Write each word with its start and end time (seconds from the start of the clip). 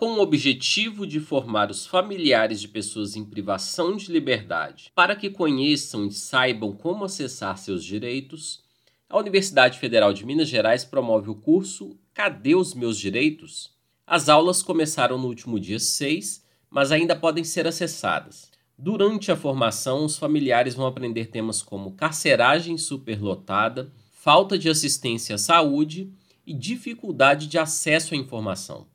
com 0.00 0.12
o 0.12 0.22
objetivo 0.22 1.06
de 1.06 1.20
formar 1.20 1.70
os 1.70 1.86
familiares 1.86 2.58
de 2.58 2.66
pessoas 2.66 3.16
em 3.16 3.22
privação 3.22 3.98
de 3.98 4.10
liberdade 4.10 4.90
para 4.94 5.14
que 5.14 5.28
conheçam 5.28 6.06
e 6.06 6.10
saibam 6.10 6.72
como 6.72 7.04
acessar 7.04 7.58
seus 7.58 7.84
direitos, 7.84 8.64
a 9.10 9.18
Universidade 9.18 9.78
Federal 9.78 10.14
de 10.14 10.24
Minas 10.24 10.48
Gerais 10.48 10.86
promove 10.86 11.28
o 11.28 11.34
curso 11.34 11.98
Cadê 12.14 12.54
os 12.54 12.72
Meus 12.72 12.98
Direitos? 12.98 13.74
As 14.06 14.30
aulas 14.30 14.62
começaram 14.62 15.18
no 15.18 15.26
último 15.26 15.60
dia 15.60 15.78
6, 15.78 16.46
mas 16.70 16.90
ainda 16.90 17.14
podem 17.14 17.44
ser 17.44 17.66
acessadas. 17.66 18.50
Durante 18.78 19.30
a 19.30 19.36
formação, 19.36 20.06
os 20.06 20.16
familiares 20.16 20.74
vão 20.74 20.86
aprender 20.86 21.26
temas 21.26 21.60
como 21.60 21.92
carceragem 21.92 22.78
superlotada, 22.78 23.92
falta 24.10 24.56
de 24.56 24.70
assistência 24.70 25.34
à 25.34 25.38
saúde 25.38 26.10
e 26.46 26.54
dificuldade 26.54 27.46
de 27.46 27.58
acesso 27.58 28.14
à 28.14 28.16
informação. 28.16 28.86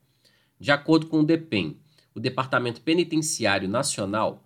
De 0.60 0.72
acordo 0.72 1.08
com 1.08 1.20
o 1.20 1.26
DEPEN, 1.26 1.78
o 2.14 2.20
Departamento 2.20 2.82
Penitenciário 2.82 3.68
Nacional, 3.68 4.44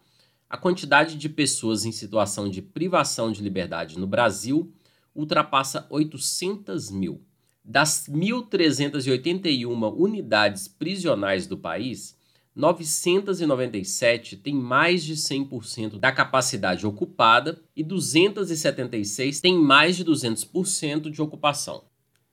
a 0.50 0.58
quantidade 0.58 1.16
de 1.16 1.30
pessoas 1.30 1.86
em 1.86 1.92
situação 1.92 2.50
de 2.50 2.62
privação 2.62 3.32
de 3.32 3.44
liberdade 3.44 4.00
no 4.00 4.08
Brasil 4.08 4.74
ultrapassa 5.14 5.86
800 5.90 6.90
mil. 6.90 7.22
Das 7.64 8.08
1.381 8.10 9.94
unidades 9.96 10.68
prisionais 10.68 11.46
do 11.46 11.56
país, 11.56 12.18
997 12.56 14.36
têm 14.38 14.56
mais 14.56 15.04
de 15.04 15.16
100% 15.16 16.00
da 16.00 16.12
capacidade 16.12 16.88
ocupada 16.88 17.62
e 17.76 17.84
276 17.84 19.40
têm 19.40 19.58
mais 19.58 19.96
de 19.96 20.04
200% 20.04 21.12
de 21.12 21.22
ocupação. 21.22 21.89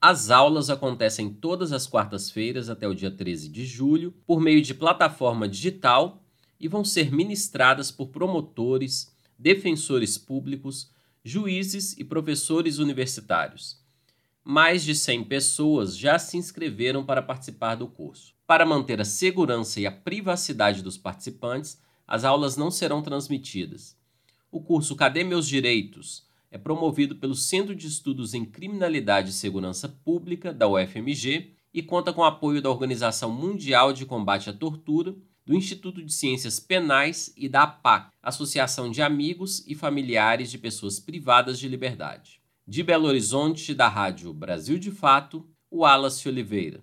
As 0.08 0.30
aulas 0.30 0.70
acontecem 0.70 1.28
todas 1.28 1.72
as 1.72 1.84
quartas-feiras 1.84 2.70
até 2.70 2.86
o 2.86 2.94
dia 2.94 3.10
13 3.10 3.48
de 3.48 3.66
julho, 3.66 4.14
por 4.24 4.40
meio 4.40 4.62
de 4.62 4.72
plataforma 4.72 5.48
digital 5.48 6.22
e 6.60 6.68
vão 6.68 6.84
ser 6.84 7.10
ministradas 7.10 7.90
por 7.90 8.10
promotores, 8.10 9.12
defensores 9.36 10.16
públicos, 10.16 10.92
juízes 11.24 11.98
e 11.98 12.04
professores 12.04 12.78
universitários. 12.78 13.82
Mais 14.44 14.84
de 14.84 14.94
100 14.94 15.24
pessoas 15.24 15.98
já 15.98 16.20
se 16.20 16.36
inscreveram 16.36 17.04
para 17.04 17.20
participar 17.20 17.74
do 17.74 17.88
curso. 17.88 18.32
Para 18.46 18.64
manter 18.64 19.00
a 19.00 19.04
segurança 19.04 19.80
e 19.80 19.88
a 19.88 19.90
privacidade 19.90 20.84
dos 20.84 20.96
participantes, 20.96 21.80
as 22.06 22.22
aulas 22.22 22.56
não 22.56 22.70
serão 22.70 23.02
transmitidas. 23.02 23.96
O 24.52 24.60
curso 24.60 24.94
Cadê 24.94 25.24
Meus 25.24 25.48
Direitos? 25.48 26.25
É 26.56 26.58
promovido 26.58 27.16
pelo 27.16 27.34
Centro 27.34 27.74
de 27.74 27.86
Estudos 27.86 28.32
em 28.32 28.42
Criminalidade 28.42 29.28
e 29.28 29.34
Segurança 29.34 29.88
Pública, 29.88 30.54
da 30.54 30.66
UFMG, 30.66 31.52
e 31.72 31.82
conta 31.82 32.14
com 32.14 32.24
apoio 32.24 32.62
da 32.62 32.70
Organização 32.70 33.30
Mundial 33.30 33.92
de 33.92 34.06
Combate 34.06 34.48
à 34.48 34.54
Tortura, 34.54 35.14
do 35.44 35.54
Instituto 35.54 36.02
de 36.02 36.10
Ciências 36.10 36.58
Penais 36.58 37.30
e 37.36 37.46
da 37.46 37.64
APAC, 37.64 38.10
Associação 38.22 38.90
de 38.90 39.02
Amigos 39.02 39.62
e 39.66 39.74
Familiares 39.74 40.50
de 40.50 40.56
Pessoas 40.56 40.98
Privadas 40.98 41.58
de 41.58 41.68
Liberdade. 41.68 42.40
De 42.66 42.82
Belo 42.82 43.06
Horizonte, 43.06 43.74
da 43.74 43.86
Rádio 43.86 44.32
Brasil 44.32 44.78
de 44.78 44.90
Fato, 44.90 45.46
o 45.70 45.80
Wallace 45.80 46.26
Oliveira. 46.26 46.82